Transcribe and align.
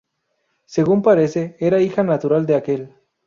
Según 0.65 1.03
parece, 1.03 1.57
era 1.59 1.79
hija 1.79 2.01
natural 2.01 2.47
de 2.47 2.55
aquel. 2.55 2.95